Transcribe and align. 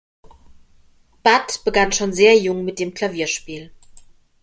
Budd 1.23 1.63
begann 1.63 1.91
schon 1.91 2.11
sehr 2.11 2.35
jung 2.35 2.65
mit 2.65 2.79
dem 2.79 2.95
Klavierspiel. 2.95 3.71